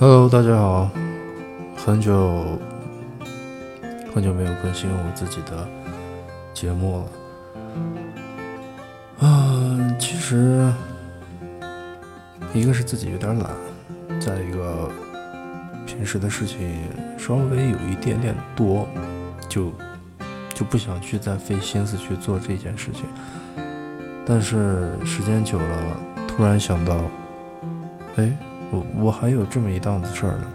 [0.00, 0.88] Hello，大家好，
[1.76, 2.56] 很久
[4.14, 5.68] 很久没有更新我自己的
[6.54, 7.04] 节目
[9.18, 9.26] 了。
[9.26, 10.72] 啊，其实
[12.54, 13.50] 一个是自己有点懒，
[14.20, 14.88] 再一个
[15.84, 16.78] 平时的事情
[17.18, 18.86] 稍微有一点点多，
[19.48, 19.72] 就
[20.54, 23.04] 就不想去再费心思去做这件事情。
[24.24, 25.96] 但是时间久了，
[26.28, 26.96] 突然想到，
[28.14, 28.32] 哎。
[28.70, 30.46] 我我还有这么一档子事儿呢，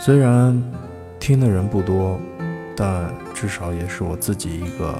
[0.00, 0.62] 虽然
[1.20, 2.18] 听的人不多，
[2.76, 4.98] 但至少也是我自己一个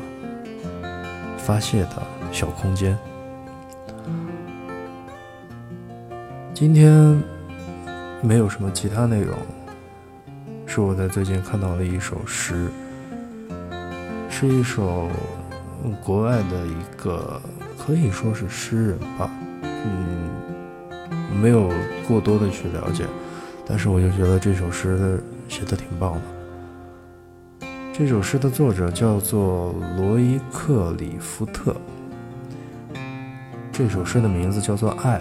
[1.39, 2.97] 发泄的小空间。
[6.53, 7.21] 今天
[8.21, 9.37] 没有什么其他内容，
[10.67, 12.69] 是我在最近看到了一首诗，
[14.29, 15.09] 是一首
[16.05, 17.41] 国外的一个
[17.79, 19.31] 可以说是诗人吧，
[19.63, 20.22] 嗯。
[21.43, 21.69] 没有
[22.07, 23.05] 过多的去了解，
[23.67, 27.67] 但是我就觉得这首诗写的挺棒的。
[27.93, 31.75] 这首诗的作者叫做罗伊克里夫特，
[33.73, 35.19] 这首诗的名字叫做《爱》。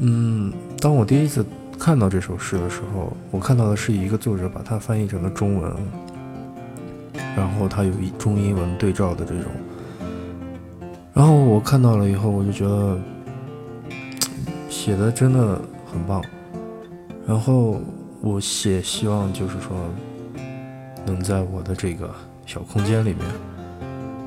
[0.00, 1.46] 嗯，当我第一次
[1.78, 5.72] 看到这首诗的时候，我看到的是一个作者把它翻译成了中文，
[7.36, 9.44] 然后它有一中英文对照的这种。
[11.18, 12.96] 然后我看到了以后，我就觉得
[14.70, 16.22] 写的真的很棒。
[17.26, 17.80] 然后
[18.20, 19.76] 我写希望就是说，
[21.04, 22.08] 能在我的这个
[22.46, 23.18] 小空间里面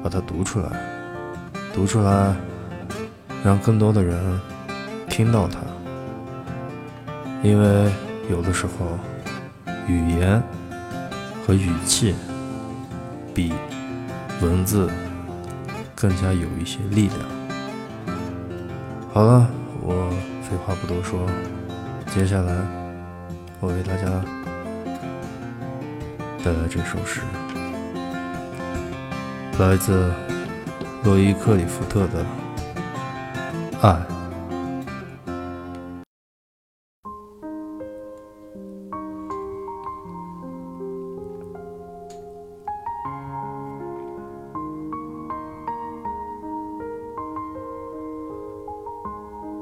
[0.04, 0.70] 把它读出来，
[1.74, 2.36] 读出来，
[3.42, 4.42] 让更多的人
[5.10, 5.62] 听到它。
[7.42, 7.90] 因为
[8.30, 8.86] 有的时候，
[9.88, 10.44] 语言
[11.48, 12.14] 和语气
[13.34, 13.54] 比
[14.42, 14.90] 文字。
[16.02, 17.20] 更加有一些力量。
[19.14, 19.48] 好了，
[19.84, 20.10] 我
[20.42, 21.30] 废话不多说，
[22.08, 22.58] 接下来
[23.60, 24.08] 我为大家
[26.44, 27.22] 带来这首诗，
[29.60, 30.12] 来自
[31.04, 32.24] 洛伊克里夫特的
[33.82, 33.92] 《爱》。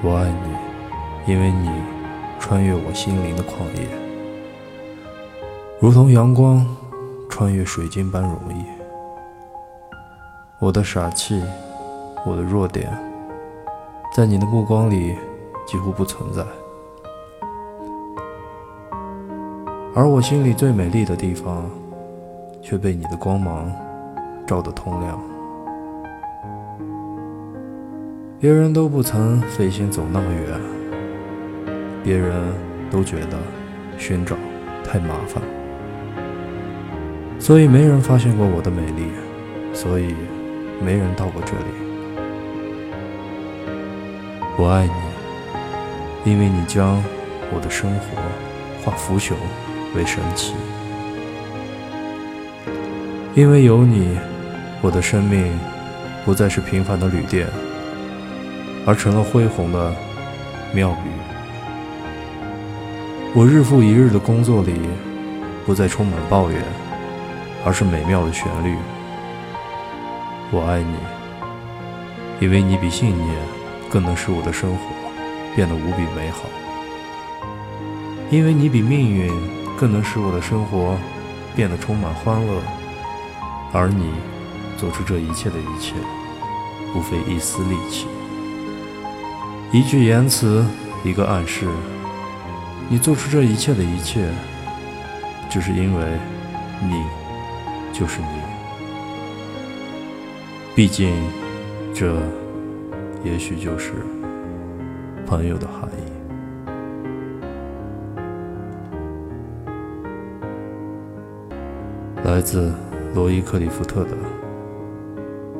[0.00, 1.68] 我爱你，因为你
[2.38, 3.88] 穿越我心灵的旷野，
[5.80, 6.64] 如同阳光
[7.28, 8.64] 穿越水晶般容易。
[10.60, 11.42] 我的傻气，
[12.24, 12.96] 我的弱点，
[14.14, 15.16] 在你的目光里
[15.66, 16.44] 几乎不存在，
[19.96, 21.68] 而我心里最美丽的地方，
[22.62, 23.68] 却被你的光芒
[24.46, 25.20] 照得通亮。
[28.40, 30.60] 别人都不曾费心走那么远，
[32.04, 32.40] 别人
[32.88, 33.36] 都觉得
[33.98, 34.36] 寻找
[34.84, 35.42] 太麻烦，
[37.40, 39.08] 所以没人发现过我的美丽，
[39.72, 40.14] 所以
[40.80, 41.64] 没人到过这里。
[44.56, 47.02] 我爱你，因为你将
[47.52, 48.22] 我的生活
[48.84, 49.32] 化腐朽
[49.96, 50.54] 为神奇，
[53.34, 54.16] 因为有你，
[54.80, 55.58] 我的生命
[56.24, 57.48] 不再是平凡的旅店。
[58.88, 59.94] 而成了恢宏的
[60.72, 61.10] 庙宇。
[63.34, 64.80] 我日复一日的工作里，
[65.66, 66.58] 不再充满抱怨，
[67.66, 68.74] 而是美妙的旋律。
[70.50, 70.94] 我爱你，
[72.40, 73.28] 因为你比信念
[73.90, 74.80] 更能使我的生活
[75.54, 76.48] 变得无比美好；
[78.30, 79.30] 因为你比命运
[79.76, 80.96] 更能使我的生活
[81.54, 82.62] 变得充满欢乐。
[83.70, 84.14] 而你
[84.78, 85.92] 做出这一切的一切，
[86.94, 88.06] 不费一丝力气。
[89.70, 90.64] 一句言辞，
[91.04, 91.66] 一个暗示，
[92.88, 94.26] 你做出这一切的一切，
[95.50, 96.18] 只是因为
[96.82, 97.04] 你
[97.92, 98.28] 就是你。
[100.74, 101.14] 毕竟，
[101.94, 102.16] 这
[103.22, 103.92] 也许就是
[105.26, 105.96] 朋友的含义。
[112.24, 112.72] 来自
[113.14, 114.16] 罗伊克里夫特的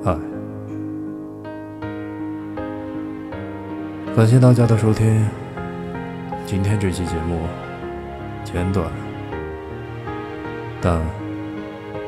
[0.04, 0.27] 爱。
[4.18, 5.24] 感谢大家的收听，
[6.44, 7.42] 今天这期节目
[8.42, 8.90] 简短，
[10.80, 11.00] 但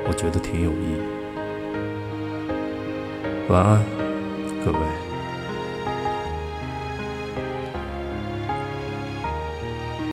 [0.09, 0.97] 我觉得挺有意义。
[3.49, 3.81] 晚安，
[4.65, 5.00] 各位。